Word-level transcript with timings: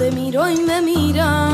te 0.00 0.10
miro 0.12 0.48
y 0.48 0.56
me 0.62 0.80
mira 0.80 1.49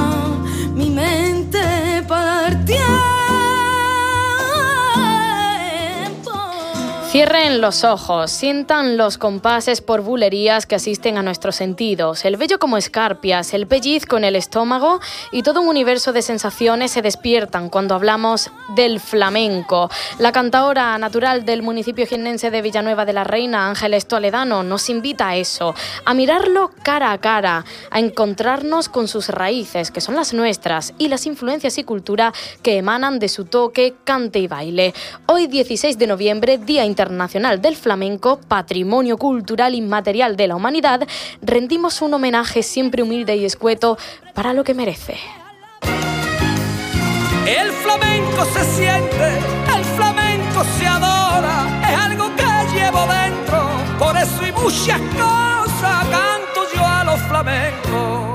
Cierren 7.16 7.62
los 7.62 7.82
ojos, 7.82 8.30
sientan 8.30 8.98
los 8.98 9.16
compases 9.16 9.80
por 9.80 10.02
bulerías 10.02 10.66
que 10.66 10.74
asisten 10.74 11.16
a 11.16 11.22
nuestros 11.22 11.56
sentidos, 11.56 12.26
el 12.26 12.36
vello 12.36 12.58
como 12.58 12.76
escarpias, 12.76 13.54
el 13.54 13.66
pellizco 13.66 14.18
en 14.18 14.24
el 14.24 14.36
estómago 14.36 15.00
y 15.32 15.42
todo 15.42 15.62
un 15.62 15.68
universo 15.68 16.12
de 16.12 16.20
sensaciones 16.20 16.90
se 16.90 17.00
despiertan 17.00 17.70
cuando 17.70 17.94
hablamos 17.94 18.50
del 18.74 19.00
flamenco. 19.00 19.90
La 20.18 20.30
cantaora 20.30 20.98
natural 20.98 21.46
del 21.46 21.62
municipio 21.62 22.04
jiennense 22.04 22.50
de 22.50 22.60
Villanueva 22.60 23.06
de 23.06 23.14
la 23.14 23.24
Reina, 23.24 23.66
Ángeles 23.66 24.06
Toledano, 24.06 24.62
nos 24.62 24.90
invita 24.90 25.28
a 25.28 25.36
eso, 25.36 25.74
a 26.04 26.12
mirarlo 26.12 26.70
cara 26.82 27.12
a 27.12 27.18
cara, 27.18 27.64
a 27.90 27.98
encontrarnos 27.98 28.90
con 28.90 29.08
sus 29.08 29.30
raíces, 29.30 29.90
que 29.90 30.02
son 30.02 30.16
las 30.16 30.34
nuestras, 30.34 30.92
y 30.98 31.08
las 31.08 31.24
influencias 31.24 31.78
y 31.78 31.84
cultura 31.84 32.34
que 32.60 32.76
emanan 32.76 33.18
de 33.18 33.30
su 33.30 33.46
toque, 33.46 33.94
cante 34.04 34.38
y 34.38 34.48
baile. 34.48 34.92
Hoy 35.24 35.46
16 35.46 35.96
de 35.96 36.06
noviembre, 36.08 36.58
Día 36.58 36.84
Internacional 36.84 37.05
Internacional 37.06 37.62
del 37.62 37.76
Flamenco, 37.76 38.40
Patrimonio 38.48 39.16
Cultural 39.16 39.74
Inmaterial 39.74 40.36
de 40.36 40.48
la 40.48 40.56
Humanidad, 40.56 41.06
rendimos 41.40 42.02
un 42.02 42.14
homenaje 42.14 42.64
siempre 42.64 43.02
humilde 43.02 43.36
y 43.36 43.44
escueto 43.44 43.96
para 44.34 44.52
lo 44.52 44.64
que 44.64 44.74
merece. 44.74 45.16
El 47.46 47.70
flamenco 47.70 48.44
se 48.52 48.64
siente, 48.74 49.38
el 49.76 49.84
flamenco 49.84 50.64
se 50.78 50.86
adora, 50.86 51.80
es 51.88 51.96
algo 51.96 52.26
que 52.34 52.76
llevo 52.76 53.06
dentro, 53.06 53.68
por 54.00 54.16
eso 54.16 54.44
y 54.44 54.50
muchas 54.50 55.00
cosas 55.14 56.06
canto 56.10 56.66
yo 56.74 56.84
a 56.84 57.04
los 57.04 57.20
flamencos. 57.22 58.25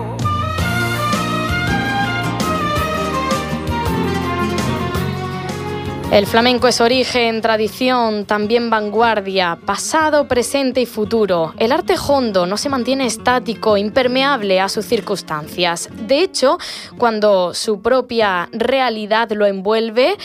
El 6.12 6.28
flamenco 6.28 6.68
es 6.68 6.82
origen, 6.82 7.42
tradición, 7.42 8.26
también 8.26 8.70
vanguardia, 8.70 9.58
pasado, 9.66 10.28
presente 10.28 10.82
y 10.82 10.86
futuro. 10.86 11.54
El 11.58 11.72
arte 11.72 11.96
hondo 12.06 12.46
no 12.46 12.58
se 12.58 12.68
mantiene 12.68 13.06
estático, 13.06 13.78
impermeable 13.78 14.60
a 14.60 14.68
sus 14.68 14.86
circunstancias. 14.86 15.88
De 15.94 16.20
hecho, 16.20 16.58
cuando 16.98 17.54
su 17.54 17.82
propia 17.82 18.50
realidad 18.52 19.32
lo 19.32 19.46
envuelve, 19.46 20.18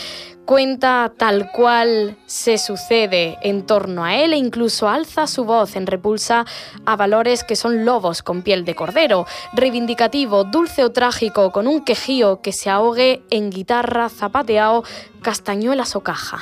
cuenta 0.47 1.11
tal 1.15 1.51
cual 1.51 2.17
se 2.25 2.57
sucede 2.57 3.37
en 3.43 3.65
torno 3.65 4.05
a 4.05 4.15
él 4.15 4.31
e 4.31 4.37
incluso 4.37 4.89
alza 4.89 5.27
su 5.27 5.43
voz 5.43 5.75
en 5.75 5.85
repulsa 5.85 6.45
a 6.85 6.95
valores 6.95 7.43
que 7.43 7.57
son 7.57 7.83
lobos 7.83 8.23
con 8.23 8.41
piel 8.41 8.63
de 8.63 8.73
cordero, 8.73 9.27
reivindicativo, 9.53 10.45
dulce 10.45 10.85
o 10.85 10.91
trágico, 10.91 11.51
con 11.51 11.67
un 11.67 11.83
quejío 11.83 12.41
que 12.41 12.53
se 12.53 12.69
ahogue 12.69 13.23
en 13.29 13.49
guitarra, 13.51 14.07
zapateado, 14.09 14.85
castañuelas 15.21 15.97
o 15.97 16.01
caja. 16.01 16.39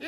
Y 0.00 0.06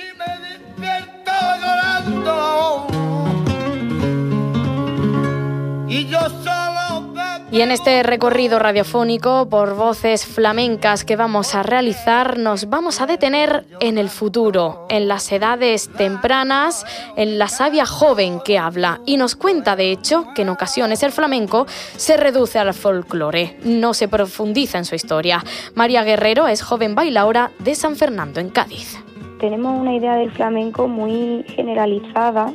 y 7.50 7.62
en 7.62 7.70
este 7.70 8.02
recorrido 8.02 8.58
radiofónico 8.58 9.48
por 9.48 9.74
voces 9.74 10.26
flamencas 10.26 11.04
que 11.04 11.16
vamos 11.16 11.54
a 11.54 11.62
realizar, 11.62 12.38
nos 12.38 12.68
vamos 12.68 13.00
a 13.00 13.06
detener 13.06 13.64
en 13.80 13.96
el 13.96 14.10
futuro, 14.10 14.86
en 14.90 15.08
las 15.08 15.32
edades 15.32 15.88
tempranas, 15.96 16.84
en 17.16 17.38
la 17.38 17.48
sabia 17.48 17.86
joven 17.86 18.40
que 18.44 18.58
habla 18.58 19.00
y 19.06 19.16
nos 19.16 19.34
cuenta, 19.34 19.76
de 19.76 19.92
hecho, 19.92 20.26
que 20.34 20.42
en 20.42 20.50
ocasiones 20.50 21.02
el 21.02 21.12
flamenco 21.12 21.66
se 21.68 22.18
reduce 22.18 22.58
al 22.58 22.74
folclore, 22.74 23.56
no 23.64 23.94
se 23.94 24.08
profundiza 24.08 24.78
en 24.78 24.84
su 24.84 24.94
historia. 24.94 25.42
María 25.74 26.04
Guerrero 26.04 26.48
es 26.48 26.62
joven 26.62 26.94
bailaora 26.94 27.50
de 27.60 27.74
San 27.74 27.96
Fernando, 27.96 28.40
en 28.40 28.50
Cádiz. 28.50 29.02
Tenemos 29.40 29.80
una 29.80 29.94
idea 29.94 30.16
del 30.16 30.30
flamenco 30.32 30.86
muy 30.86 31.44
generalizada, 31.48 32.52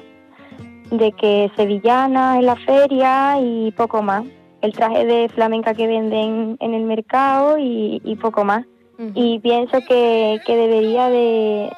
de 0.91 1.11
que 1.13 1.49
sevillana 1.55 2.37
en 2.37 2.45
la 2.45 2.55
feria 2.57 3.39
y 3.41 3.71
poco 3.71 4.03
más 4.03 4.23
el 4.63 4.73
traje 4.73 5.05
de 5.05 5.29
flamenca 5.29 5.73
que 5.73 5.87
venden 5.87 6.57
en 6.59 6.73
el 6.73 6.83
mercado 6.83 7.57
y, 7.59 8.17
poco 8.21 8.45
más. 8.45 8.65
Y 9.13 9.39
pienso 9.39 9.79
que, 9.85 10.39
debería 10.47 11.09
de, 11.09 11.69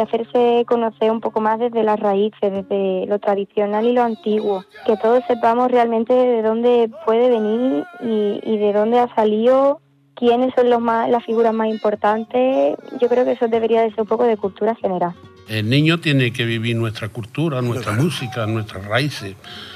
hacerse 0.00 0.64
conocer 0.66 1.10
un 1.10 1.20
poco 1.20 1.42
más 1.42 1.58
desde 1.58 1.82
las 1.82 2.00
raíces, 2.00 2.40
desde 2.40 3.06
lo 3.06 3.18
tradicional 3.18 3.84
y 3.84 3.92
lo 3.92 4.02
antiguo, 4.02 4.64
que 4.86 4.96
todos 4.96 5.22
sepamos 5.28 5.70
realmente 5.70 6.14
de 6.14 6.42
dónde 6.42 6.90
puede 7.04 7.28
venir 7.28 7.84
y, 8.00 8.56
de 8.56 8.72
dónde 8.72 8.98
ha 8.98 9.14
salido, 9.14 9.80
quiénes 10.14 10.54
son 10.54 10.70
los 10.70 10.80
más, 10.80 11.10
las 11.10 11.24
figuras 11.24 11.52
más 11.52 11.68
importantes. 11.68 12.78
Yo 12.98 13.08
creo 13.08 13.26
que 13.26 13.32
eso 13.32 13.48
debería 13.48 13.82
de 13.82 13.90
ser 13.90 14.00
un 14.00 14.06
poco 14.06 14.24
de 14.24 14.38
cultura 14.38 14.74
general. 14.74 15.12
El 15.48 15.68
niño 15.68 15.98
tiene 15.98 16.32
que 16.32 16.44
vivir 16.44 16.76
nuestra 16.76 17.08
cultura, 17.08 17.60
nuestra 17.62 17.92
música, 17.92 18.46
nuestras 18.46 18.84
raíces 18.84 19.34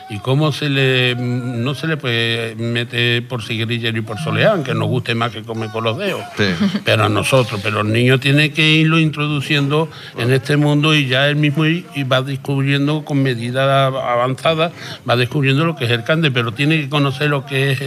y 0.09 0.19
cómo 0.21 0.53
se 0.53 0.69
le 0.69 1.17
no 1.17 1.75
se 1.75 1.89
le 1.89 1.97
puede 1.97 2.55
meter 2.55 3.27
por 3.27 3.43
cigarrillo 3.43 3.89
y 3.89 4.01
por 4.01 4.19
soleá, 4.19 4.53
aunque 4.53 4.75
nos 4.75 4.89
guste 4.89 5.15
más 5.15 5.33
que 5.33 5.43
comer 5.43 5.71
con 5.71 5.85
los 5.85 5.99
dedos. 5.99 6.23
Pero 6.85 7.05
a 7.05 7.09
nosotros, 7.09 7.61
pero 7.63 7.81
el 7.81 7.93
niño 7.93 8.21
tiene 8.21 8.53
que 8.53 8.71
irlo 8.71 8.99
introduciendo 8.99 9.89
en 10.17 10.33
este 10.33 10.57
mundo 10.57 10.95
y 10.95 11.07
ya 11.09 11.29
él 11.29 11.37
mismo 11.37 11.65
va 12.11 12.23
descubriendo 12.23 13.05
con 13.05 13.23
medidas 13.23 13.93
avanzadas, 13.93 14.73
va 15.09 15.17
descubriendo 15.17 15.65
lo 15.65 15.77
que 15.77 15.87
es 15.87 15.91
el 15.91 16.05
cante, 16.05 16.31
pero 16.31 16.53
tiene 16.53 16.81
que 16.81 16.89
conocer 16.89 17.31
lo 17.31 17.45
que 17.45 17.73
es 17.73 17.81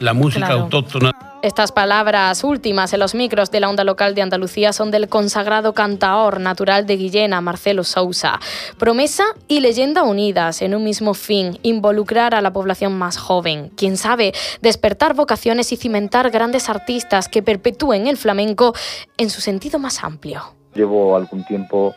la 0.00 0.12
música 0.12 0.52
autóctona. 0.52 1.12
Estas 1.42 1.72
palabras 1.72 2.44
últimas 2.44 2.92
en 2.92 3.00
los 3.00 3.14
micros 3.14 3.50
de 3.50 3.60
la 3.60 3.70
onda 3.70 3.82
local 3.82 4.14
de 4.14 4.20
Andalucía 4.20 4.74
son 4.74 4.90
del 4.90 5.08
consagrado 5.08 5.72
cantaor 5.72 6.38
natural 6.38 6.84
de 6.84 6.98
Guillena, 6.98 7.40
Marcelo 7.40 7.82
Sousa. 7.82 8.38
Promesa 8.78 9.24
y 9.48 9.60
leyenda 9.60 10.02
unidas 10.02 10.60
en 10.60 10.74
un 10.74 10.84
mismo 10.84 11.14
fin, 11.14 11.58
involucrar 11.62 12.34
a 12.34 12.42
la 12.42 12.52
población 12.52 12.98
más 12.98 13.16
joven. 13.16 13.70
Quién 13.74 13.96
sabe, 13.96 14.34
despertar 14.60 15.14
vocaciones 15.14 15.72
y 15.72 15.78
cimentar 15.78 16.28
grandes 16.28 16.68
artistas 16.68 17.30
que 17.30 17.42
perpetúen 17.42 18.06
el 18.06 18.18
flamenco 18.18 18.74
en 19.16 19.30
su 19.30 19.40
sentido 19.40 19.78
más 19.78 20.04
amplio. 20.04 20.42
Llevo 20.74 21.16
algún 21.16 21.46
tiempo 21.46 21.94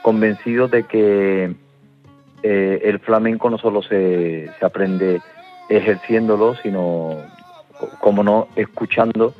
convencido 0.00 0.68
de 0.68 0.84
que 0.84 1.54
eh, 2.42 2.80
el 2.82 2.98
flamenco 3.00 3.50
no 3.50 3.58
solo 3.58 3.82
se, 3.82 4.50
se 4.58 4.64
aprende 4.64 5.20
ejerciéndolo, 5.68 6.56
sino 6.62 7.35
como 8.00 8.22
no, 8.22 8.48
escuchando 8.56 9.34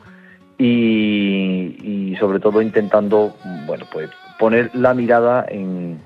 y, 0.58 2.16
sobre 2.18 2.40
todo 2.40 2.62
intentando, 2.62 3.34
bueno, 3.66 3.84
pues 3.92 4.10
poner 4.38 4.70
la 4.74 4.94
mirada 4.94 5.44
en, 5.48 5.98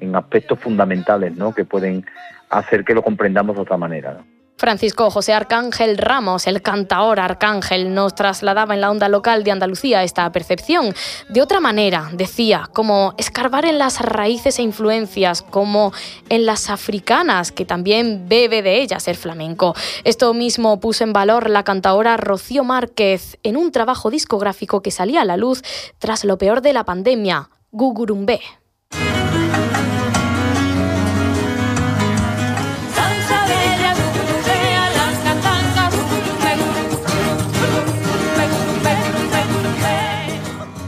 en, 0.00 0.16
aspectos 0.16 0.58
fundamentales, 0.58 1.36
¿no? 1.36 1.54
Que 1.54 1.64
pueden 1.64 2.04
hacer 2.50 2.84
que 2.84 2.94
lo 2.94 3.02
comprendamos 3.02 3.56
de 3.56 3.62
otra 3.62 3.76
manera. 3.76 4.18
Francisco 4.58 5.08
José 5.08 5.32
Arcángel 5.32 5.96
Ramos, 5.96 6.48
el 6.48 6.62
cantaor 6.62 7.20
Arcángel, 7.20 7.94
nos 7.94 8.16
trasladaba 8.16 8.74
en 8.74 8.80
la 8.80 8.90
onda 8.90 9.08
local 9.08 9.44
de 9.44 9.52
Andalucía 9.52 10.02
esta 10.02 10.30
percepción. 10.32 10.92
De 11.28 11.40
otra 11.40 11.60
manera, 11.60 12.10
decía, 12.12 12.68
como 12.74 13.14
escarbar 13.18 13.64
en 13.66 13.78
las 13.78 14.00
raíces 14.00 14.58
e 14.58 14.62
influencias, 14.62 15.42
como 15.42 15.92
en 16.28 16.44
las 16.44 16.70
africanas, 16.70 17.52
que 17.52 17.64
también 17.64 18.28
bebe 18.28 18.62
de 18.62 18.82
ellas 18.82 19.06
el 19.06 19.14
flamenco. 19.14 19.76
Esto 20.02 20.34
mismo 20.34 20.80
puso 20.80 21.04
en 21.04 21.12
valor 21.12 21.50
la 21.50 21.62
cantaora 21.62 22.16
Rocío 22.16 22.64
Márquez 22.64 23.38
en 23.44 23.56
un 23.56 23.70
trabajo 23.70 24.10
discográfico 24.10 24.82
que 24.82 24.90
salía 24.90 25.20
a 25.20 25.24
la 25.24 25.36
luz 25.36 25.62
tras 26.00 26.24
lo 26.24 26.36
peor 26.36 26.62
de 26.62 26.72
la 26.72 26.82
pandemia, 26.82 27.48
Gugurumbé. 27.70 28.40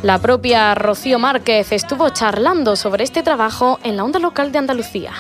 La 0.03 0.19
propia 0.19 0.75
Rocío 0.75 1.19
Márquez 1.19 1.73
estuvo 1.73 2.09
charlando 2.09 2.75
sobre 2.75 3.05
este 3.05 3.23
trabajo 3.23 3.79
en 3.85 3.99
la 3.99 4.05
onda 4.05 4.19
local 4.19 4.51
de 4.51 4.57
Andalucía. 4.57 5.13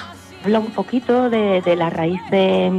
Habla 0.42 0.58
un 0.60 0.70
poquito 0.70 1.28
de, 1.28 1.76
las 1.76 1.92
raíces 1.92 2.72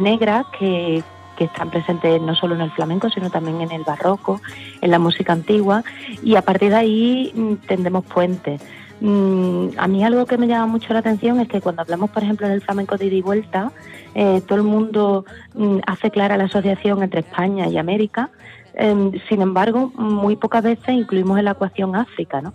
negras 0.00 0.46
que, 0.58 1.02
están 1.38 1.68
presentes 1.68 2.22
no 2.22 2.34
solo 2.34 2.54
en 2.54 2.62
el 2.62 2.70
flamenco, 2.70 3.10
sino 3.10 3.28
también 3.28 3.60
en 3.60 3.72
el 3.72 3.82
barroco, 3.82 4.40
en 4.80 4.90
la 4.90 4.98
música 4.98 5.34
antigua, 5.34 5.84
y 6.22 6.36
a 6.36 6.42
partir 6.42 6.70
de 6.70 6.76
ahí 6.76 7.32
mm, 7.34 7.66
tendemos 7.66 8.06
puentes. 8.06 8.62
Mm, 9.00 9.70
a 9.76 9.86
mí 9.86 10.02
algo 10.02 10.24
que 10.24 10.38
me 10.38 10.46
llama 10.46 10.66
mucho 10.66 10.94
la 10.94 11.00
atención 11.00 11.40
es 11.40 11.48
que 11.48 11.60
cuando 11.60 11.82
hablamos, 11.82 12.08
por 12.08 12.22
ejemplo, 12.22 12.48
del 12.48 12.62
flamenco 12.62 12.96
de 12.96 13.06
ida 13.06 13.16
y 13.16 13.22
vuelta, 13.22 13.70
eh, 14.14 14.40
todo 14.46 14.56
el 14.56 14.64
mundo 14.64 15.26
mm, 15.54 15.80
hace 15.86 16.10
clara 16.10 16.38
la 16.38 16.44
asociación 16.44 17.02
entre 17.02 17.20
España 17.20 17.66
y 17.68 17.76
América, 17.76 18.30
Em, 18.76 19.12
sin 19.28 19.40
embargo, 19.40 19.92
muy 19.96 20.36
pocas 20.36 20.62
veces 20.62 20.88
incluimos 20.88 21.38
en 21.38 21.44
la 21.44 21.52
ecuación 21.52 21.94
África, 21.94 22.40
¿no? 22.40 22.52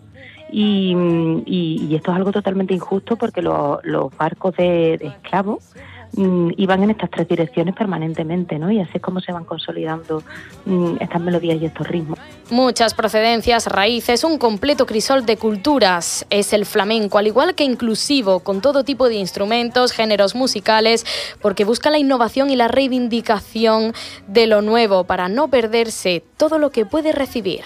Y, 0.52 1.96
esto 1.96 2.12
es 2.12 2.18
algo 2.18 2.32
totalmente 2.32 2.74
injusto 2.74 3.16
porque 3.16 3.42
los, 3.42 4.18
barcos 4.18 4.56
de, 4.56 4.96
esclavos 4.96 5.74
mm, 6.14 6.52
iban 6.58 6.84
en 6.84 6.92
estas 6.92 7.10
tres 7.10 7.28
direcciones 7.28 7.76
permanentemente, 7.76 8.58
¿no? 8.60 8.72
Y 8.72 8.80
así 8.80 8.92
es 8.96 9.02
como 9.02 9.20
se 9.20 9.32
van 9.32 9.46
consolidando 9.46 10.24
mm, 10.66 10.98
estas 11.00 11.22
melodías 11.22 11.62
y 11.62 11.66
estos 11.66 11.88
ritmos. 11.88 12.20
Muchas 12.50 12.96
procedencias, 12.96 13.68
raíces, 13.68 14.24
un 14.24 14.40
completo 14.40 14.88
crisol 14.88 15.26
de 15.26 15.38
culturas 15.38 16.26
es 16.32 16.52
el 16.52 16.66
flamenco, 16.66 17.20
al 17.20 17.28
igual 17.28 17.54
que 17.54 17.64
inclusivo, 17.64 18.40
con 18.40 18.62
todo 18.62 18.84
tipo 18.84 19.08
de 19.08 19.16
instrumentos, 19.16 19.92
géneros 19.92 20.34
musicales, 20.34 21.06
porque 21.42 21.64
busca 21.64 21.92
la 21.92 22.00
innovación 22.00 22.50
y 22.50 22.56
la 22.56 22.68
reivindicación 22.68 23.94
de 24.28 24.48
lo 24.48 24.64
nuevo 24.64 25.04
para 25.04 25.30
no 25.30 25.50
perderse 25.50 26.24
todo 26.38 26.58
lo 26.58 26.72
que 26.72 26.86
puede 26.86 27.12
recibir. 27.12 27.62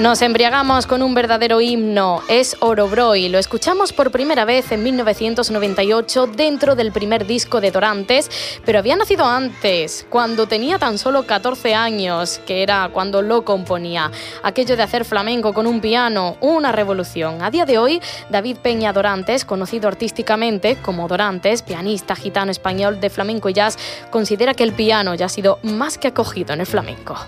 Nos 0.00 0.22
embriagamos 0.22 0.86
con 0.86 1.02
un 1.02 1.12
verdadero 1.12 1.60
himno, 1.60 2.22
es 2.26 2.56
Orobroy. 2.60 3.28
Lo 3.28 3.38
escuchamos 3.38 3.92
por 3.92 4.10
primera 4.10 4.46
vez 4.46 4.72
en 4.72 4.82
1998 4.82 6.26
dentro 6.28 6.74
del 6.74 6.90
primer 6.90 7.26
disco 7.26 7.60
de 7.60 7.70
Dorantes, 7.70 8.30
pero 8.64 8.78
había 8.78 8.96
nacido 8.96 9.26
antes, 9.26 10.06
cuando 10.08 10.46
tenía 10.46 10.78
tan 10.78 10.96
solo 10.96 11.26
14 11.26 11.74
años, 11.74 12.40
que 12.46 12.62
era 12.62 12.88
cuando 12.94 13.20
lo 13.20 13.44
componía. 13.44 14.10
Aquello 14.42 14.74
de 14.74 14.84
hacer 14.84 15.04
flamenco 15.04 15.52
con 15.52 15.66
un 15.66 15.82
piano, 15.82 16.38
una 16.40 16.72
revolución. 16.72 17.42
A 17.42 17.50
día 17.50 17.66
de 17.66 17.76
hoy, 17.76 18.00
David 18.30 18.56
Peña 18.62 18.94
Dorantes, 18.94 19.44
conocido 19.44 19.86
artísticamente 19.86 20.76
como 20.76 21.08
Dorantes, 21.08 21.60
pianista 21.60 22.16
gitano 22.16 22.50
español 22.50 23.02
de 23.02 23.10
flamenco 23.10 23.50
y 23.50 23.52
jazz, 23.52 23.76
considera 24.10 24.54
que 24.54 24.62
el 24.64 24.72
piano 24.72 25.14
ya 25.14 25.26
ha 25.26 25.28
sido 25.28 25.58
más 25.62 25.98
que 25.98 26.08
acogido 26.08 26.54
en 26.54 26.60
el 26.60 26.66
flamenco. 26.66 27.18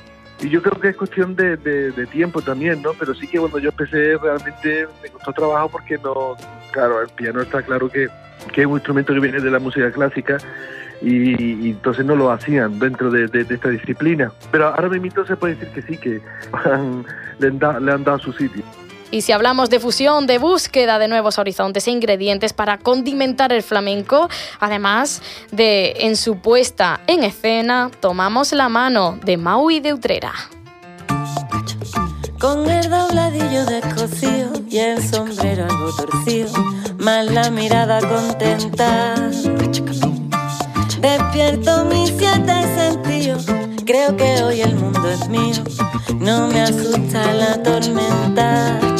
Y 0.43 0.49
yo 0.49 0.61
creo 0.61 0.81
que 0.81 0.89
es 0.89 0.97
cuestión 0.97 1.37
de, 1.37 1.57
tiempo 2.11 2.43
también, 2.43 2.83
¿no? 2.83 2.93
Pero 2.99 3.15
sí 3.15 3.29
que 3.29 3.39
cuando 3.39 3.61
yo 3.61 3.71
empecé 3.71 4.19
realmente 4.19 4.89
me 5.01 5.09
costó 5.09 5.33
trabajo 5.33 5.69
porque 5.69 5.97
no, 5.99 6.37
claro, 6.73 7.01
el 7.01 7.09
piano 7.11 7.43
está 7.43 7.63
claro 7.63 7.89
que, 7.89 8.09
que 8.53 8.63
es 8.63 8.67
un 8.67 8.75
instrumento 8.75 9.15
que 9.15 9.21
viene 9.21 9.41
de 9.41 9.51
la 9.51 9.61
música 9.61 9.93
clásica 9.93 10.39
y, 11.01 11.71
entonces 11.71 12.05
no 12.05 12.17
lo 12.17 12.31
hacían 12.33 12.79
dentro 12.81 13.11
de, 13.11 13.27
esta 13.49 13.69
disciplina. 13.69 14.33
Pero 14.51 14.67
ahora 14.67 14.89
mismo 14.89 15.25
se 15.25 15.37
puede 15.37 15.55
decir 15.55 15.69
que 15.75 15.83
sí, 15.83 15.97
que 15.97 16.21
le, 17.39 17.51
le 17.51 17.93
han 17.93 18.05
dado 18.05 18.19
su 18.19 18.33
sitio. 18.33 18.65
Y 19.13 19.21
si 19.21 19.31
hablamos 19.33 19.69
de 19.69 19.79
fusión, 19.79 20.27
de 20.27 20.39
búsqueda 20.39 20.99
de 20.99 21.07
nuevos 21.07 21.39
horizontes 21.39 21.87
e 21.87 21.91
ingredientes 21.91 22.55
para 22.55 22.79
condimentar 22.79 23.53
el 23.53 23.63
flamenco, 23.63 24.29
además 24.59 25.21
de 25.51 25.93
en 26.01 26.17
su 26.17 26.39
puesta 26.39 27.01
en 27.07 27.23
escena, 27.23 27.91
tomamos 28.01 28.53
la 28.53 28.71
mano 28.71 29.19
de 29.23 29.37
Maui 29.37 29.81
de 29.81 29.93
Utrera. 29.93 30.33
Con 32.41 32.69
el 32.71 32.89
dobladillo 32.89 33.67
descosido 33.67 34.51
y 34.71 34.79
el 34.79 35.07
sombrero 35.07 35.67
algo 35.67 35.95
torcido, 35.95 36.53
más 36.99 37.27
la 37.27 37.51
mirada 37.51 38.01
contenta. 38.01 39.15
Despierto 41.03 41.85
mis 41.85 42.15
siete 42.17 42.63
sentidos, 42.75 43.45
creo 43.85 44.17
que 44.17 44.43
hoy 44.43 44.63
el 44.63 44.75
mundo 44.75 45.07
es 45.11 45.29
mío, 45.29 45.63
no 46.19 46.47
me 46.47 46.63
asusta 46.63 47.31
la 47.35 47.63
tormenta 47.63 48.92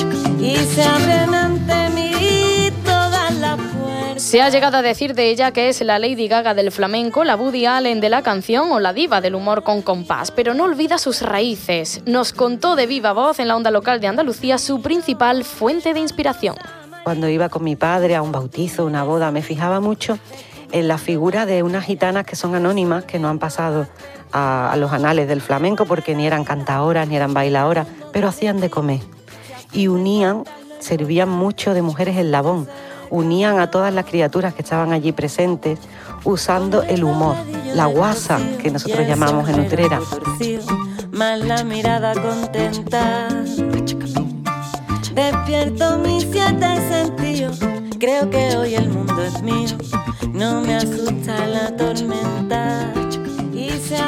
se 0.75 0.83
abren 0.83 1.35
ante 1.35 1.91
mí 1.91 2.71
todas 2.83 3.35
las 3.35 3.57
puertas. 3.59 4.23
Se 4.23 4.41
ha 4.41 4.49
llegado 4.49 4.79
a 4.79 4.83
decir 4.83 5.15
de 5.15 5.29
ella 5.29 5.53
que 5.53 5.69
es 5.69 5.83
la 5.83 5.99
Lady 5.99 6.29
Gaga 6.29 6.55
del 6.55 6.73
flamenco, 6.73 7.25
la 7.25 7.37
Woody 7.37 7.67
Allen 7.67 8.01
de 8.01 8.09
la 8.09 8.23
canción 8.23 8.73
o 8.73 8.81
la 8.81 8.95
diva 8.95 9.21
del 9.21 9.35
humor 9.35 9.65
con 9.65 9.83
compás, 9.83 10.31
pero 10.31 10.55
no 10.55 10.65
olvida 10.65 10.97
sus 10.97 11.21
raíces. 11.21 12.01
Nos 12.07 12.33
contó 12.33 12.75
de 12.75 12.87
viva 12.87 13.13
voz 13.13 13.39
en 13.39 13.49
la 13.49 13.57
onda 13.57 13.71
local 13.71 14.01
de 14.01 14.07
Andalucía 14.07 14.57
su 14.57 14.81
principal 14.81 15.45
fuente 15.45 15.93
de 15.93 16.01
inspiración. 16.01 16.57
Cuando 17.05 17.29
iba 17.29 17.51
con 17.51 17.65
mi 17.65 17.77
padre 17.77 18.17
a 18.17 18.23
un 18.23 18.33
bautizo, 18.33 18.87
una 18.87 19.05
boda, 19.05 19.31
me 19.31 19.43
fijaba 19.43 19.81
mucho 19.81 20.19
en 20.71 20.89
la 20.89 20.97
figura 20.97 21.45
de 21.45 21.63
unas 21.63 21.85
gitanas 21.85 22.25
que 22.25 22.37
son 22.37 22.55
anónimas, 22.55 23.05
que 23.05 23.19
no 23.19 23.29
han 23.29 23.39
pasado 23.39 23.89
a, 24.31 24.73
a 24.73 24.77
los 24.77 24.93
anales 24.93 25.29
del 25.29 25.43
flamenco 25.43 25.85
porque 25.85 26.15
ni 26.15 26.27
eran 26.27 26.45
cantadoras 26.45 27.07
ni 27.09 27.17
eran 27.17 27.35
bailadoras, 27.35 27.87
pero 28.11 28.29
hacían 28.29 28.59
de 28.59 28.71
comer 28.71 29.01
y 29.73 29.89
unían, 29.89 30.45
servían 30.83 31.29
mucho 31.29 31.75
de 31.75 31.83
mujeres 31.83 32.17
el 32.17 32.33
labón, 32.33 32.69
unían 33.11 33.61
a 33.61 33.71
todas 33.71 33.95
las 33.95 34.05
criaturas 34.07 34.55
que 34.55 34.63
estaban 34.63 34.93
allí 34.93 35.13
presentes 35.13 35.79
usando 36.25 36.83
el 36.83 37.05
humor, 37.05 37.37
la 37.75 37.87
guasa 37.87 38.41
que 38.61 38.71
nosotros 38.71 39.07
llamamos 39.07 39.49
en 39.49 39.61
Utrera. 39.61 40.01
La 41.13 41.63
mirada 41.63 42.15
contenta. 42.15 43.29
Despierto 45.15 45.99
mis 45.99 46.27
siete 46.31 46.89
sentidos, 46.89 47.61
creo 48.01 48.31
que 48.31 48.57
hoy 48.57 48.75
el 48.75 48.89
mundo 48.89 49.23
es 49.23 49.43
mío, 49.43 49.77
no 50.33 50.63
me 50.63 50.77
asusta 50.77 51.47
la 51.47 51.77
tormenta 51.77 52.93
y 53.53 53.71
se 53.71 53.99